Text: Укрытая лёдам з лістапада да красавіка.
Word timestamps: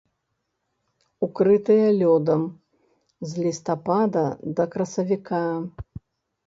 Укрытая 1.27 1.89
лёдам 2.01 2.41
з 3.33 3.45
лістапада 3.45 4.25
да 4.61 4.69
красавіка. 4.75 5.45